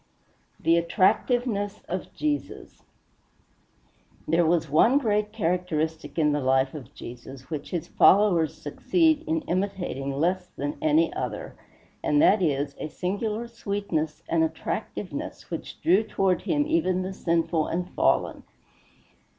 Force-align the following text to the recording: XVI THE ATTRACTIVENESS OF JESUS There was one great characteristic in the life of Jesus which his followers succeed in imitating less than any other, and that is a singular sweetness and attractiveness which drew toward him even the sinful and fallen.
XVI 0.59 0.63
THE 0.63 0.77
ATTRACTIVENESS 0.77 1.81
OF 1.87 2.11
JESUS 2.15 2.81
There 4.27 4.47
was 4.47 4.67
one 4.67 4.97
great 4.97 5.31
characteristic 5.31 6.17
in 6.17 6.31
the 6.31 6.39
life 6.41 6.73
of 6.73 6.91
Jesus 6.95 7.51
which 7.51 7.69
his 7.69 7.85
followers 7.87 8.57
succeed 8.59 9.23
in 9.27 9.41
imitating 9.41 10.11
less 10.13 10.47
than 10.57 10.79
any 10.81 11.13
other, 11.13 11.53
and 12.03 12.19
that 12.19 12.41
is 12.41 12.73
a 12.79 12.87
singular 12.87 13.47
sweetness 13.47 14.23
and 14.27 14.43
attractiveness 14.43 15.51
which 15.51 15.79
drew 15.83 16.01
toward 16.01 16.41
him 16.41 16.65
even 16.65 17.03
the 17.03 17.13
sinful 17.13 17.67
and 17.67 17.91
fallen. 17.93 18.41